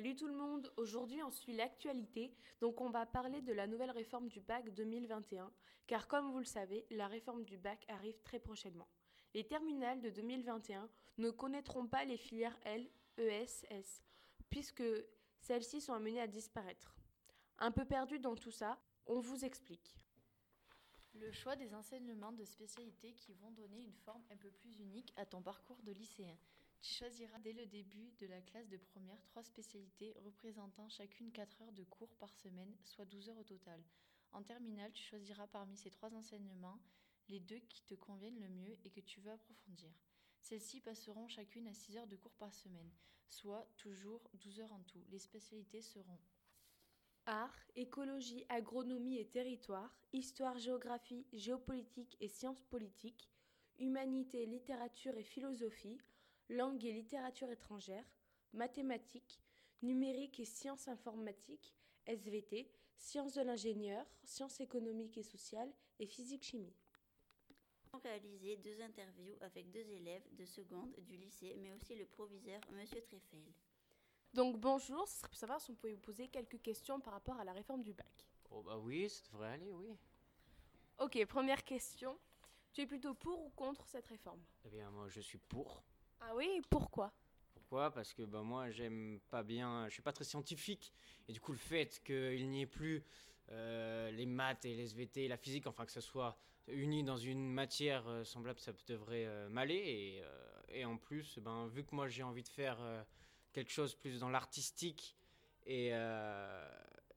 [0.00, 3.90] Salut tout le monde, aujourd'hui on suit l'actualité, donc on va parler de la nouvelle
[3.90, 5.52] réforme du bac 2021,
[5.86, 8.88] car comme vous le savez, la réforme du bac arrive très prochainement.
[9.34, 14.02] Les terminales de 2021 ne connaîtront pas les filières L, ES, S,
[14.48, 14.82] puisque
[15.38, 16.96] celles-ci sont amenées à disparaître.
[17.58, 19.98] Un peu perdu dans tout ça, on vous explique.
[21.12, 25.12] Le choix des enseignements de spécialité qui vont donner une forme un peu plus unique
[25.16, 26.38] à ton parcours de lycéen.
[26.82, 31.62] Tu choisiras dès le début de la classe de première trois spécialités représentant chacune 4
[31.62, 33.82] heures de cours par semaine, soit 12 heures au total.
[34.32, 36.80] En terminale, tu choisiras parmi ces trois enseignements
[37.28, 39.92] les deux qui te conviennent le mieux et que tu veux approfondir.
[40.40, 42.90] Celles-ci passeront chacune à 6 heures de cours par semaine,
[43.28, 45.04] soit toujours 12 heures en tout.
[45.10, 46.18] Les spécialités seront
[47.26, 53.30] Art, écologie, agronomie et territoire, histoire, géographie, géopolitique et sciences politiques,
[53.78, 56.00] humanité, littérature et philosophie,
[56.50, 58.04] langue et littérature étrangère,
[58.52, 59.40] mathématiques,
[59.82, 61.74] numérique et sciences informatiques,
[62.06, 66.74] SVT, sciences de l'ingénieur, sciences économiques et sociales et physique-chimie.
[67.48, 72.06] Nous avons réalisé deux interviews avec deux élèves de seconde du lycée, mais aussi le
[72.06, 72.84] proviseur, M.
[72.86, 73.40] Treffel.
[74.34, 77.38] Donc bonjour, ce serait pour savoir si on pouvait vous poser quelques questions par rapport
[77.38, 78.26] à la réforme du bac.
[78.50, 79.96] Oh bah oui, ça devrait aller, oui.
[80.98, 82.18] Ok, première question.
[82.72, 84.40] Tu es plutôt pour ou contre cette réforme?
[84.64, 85.82] Eh bien, moi, je suis pour.
[86.20, 87.12] Ah oui, pourquoi?
[87.54, 87.90] Pourquoi?
[87.90, 89.86] Parce que bah, moi, j'aime pas bien.
[89.88, 90.92] Je suis pas très scientifique.
[91.28, 93.02] Et du coup, le fait qu'il n'y ait plus
[93.50, 96.36] euh, les maths et les SVT et la physique, enfin que ce soit
[96.68, 99.74] uni dans une matière euh, semblable, ça devrait euh, m'aller.
[99.76, 103.02] Et, euh, et en plus, ben, vu que moi, j'ai envie de faire euh,
[103.52, 105.16] quelque chose plus dans l'artistique.
[105.66, 106.68] Et, euh,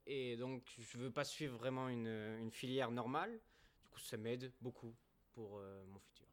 [0.06, 2.08] et donc, je veux pas suivre vraiment une,
[2.40, 3.40] une filière normale.
[3.84, 4.94] Du coup, ça m'aide beaucoup
[5.34, 6.28] pour euh, mon futur.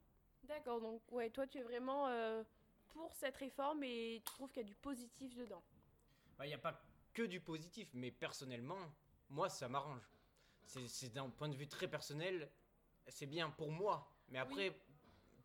[0.45, 2.43] D'accord, donc ouais, toi tu es vraiment euh,
[2.91, 5.63] pour cette réforme et tu trouves qu'il y a du positif dedans.
[6.43, 6.81] Il n'y a pas
[7.13, 8.79] que du positif, mais personnellement,
[9.29, 10.03] moi, ça m'arrange.
[10.65, 12.51] C'est- C'est d'un point de vue très personnel,
[13.09, 14.11] c'est bien pour moi.
[14.29, 14.79] Mais après,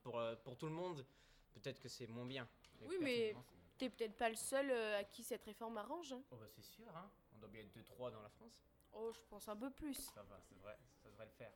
[0.03, 1.05] pour, euh, pour tout le monde,
[1.53, 2.47] peut-être que c'est moins bien.
[2.81, 3.35] Oui, mais-
[3.78, 6.13] T'es peut-être pas le seul euh, à qui cette réforme arrange.
[6.13, 6.23] hein.
[6.31, 7.11] Oh bah c'est sûr, hein.
[7.34, 8.53] on doit bien être 2-3 dans la France.
[8.94, 9.95] Oh, je pense un peu plus.
[9.95, 11.51] Ça va, c'est vrai, ça devrait le faire.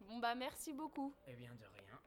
[0.00, 1.14] Bon bah merci beaucoup.
[1.26, 2.00] Eh bien, de rien.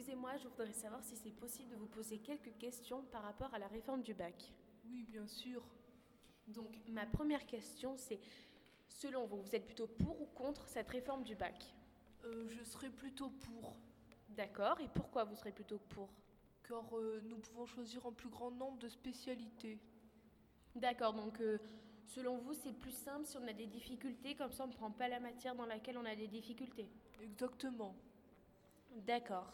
[0.00, 3.58] Excusez-moi, je voudrais savoir si c'est possible de vous poser quelques questions par rapport à
[3.58, 4.50] la réforme du bac.
[4.86, 5.62] Oui, bien sûr.
[6.48, 8.18] Donc ma première question c'est,
[8.88, 11.74] selon vous, vous êtes plutôt pour ou contre cette réforme du bac?
[12.24, 13.76] Euh, je serais plutôt pour,
[14.30, 16.08] D'accord, et pourquoi vous serez plutôt pour?
[16.66, 19.78] Car euh, nous pouvons choisir un plus grand nombre de spécialités.
[20.74, 21.58] D'accord, donc euh,
[22.06, 24.90] selon vous c'est plus simple si on a des difficultés, comme ça on ne prend
[24.90, 26.88] pas la matière dans laquelle on a des difficultés?
[27.22, 27.94] Exactement.
[29.06, 29.52] D'accord,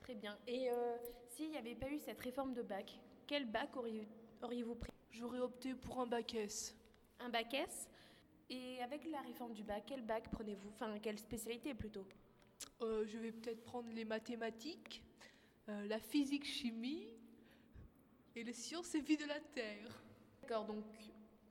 [0.00, 0.38] très bien.
[0.46, 0.96] Et euh,
[1.28, 4.08] s'il n'y avait pas eu cette réforme de bac, quel bac auriez-
[4.42, 4.92] auriez-vous pris?
[5.10, 6.76] J'aurais opté pour un bac S.
[7.20, 7.88] Un bac S?
[8.48, 10.68] Et avec la réforme du bac, quel bac prenez-vous?
[10.68, 12.06] Enfin, quelle spécialité plutôt?
[12.80, 15.02] Euh, je vais peut-être prendre les mathématiques,
[15.68, 17.08] euh, la physique-chimie
[18.36, 20.02] et les sciences et vie de la Terre.
[20.42, 20.84] D'accord, donc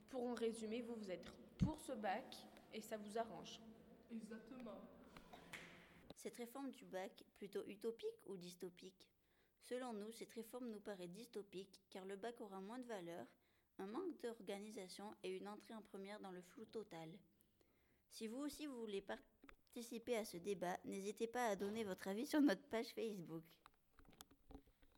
[0.08, 2.36] pour en résumer, vous, vous êtes pour ce bac
[2.72, 3.60] et ça vous arrange.
[4.10, 4.80] Exactement.
[6.16, 9.06] Cette réforme du bac, plutôt utopique ou dystopique?
[9.60, 13.26] Selon nous, cette réforme nous paraît dystopique car le bac aura moins de valeur,
[13.78, 17.10] un manque d'organisation et une entrée en première dans le flou total.
[18.08, 22.26] Si vous aussi vous voulez participer à ce débat, n'hésitez pas à donner votre avis
[22.26, 23.44] sur notre page Facebook.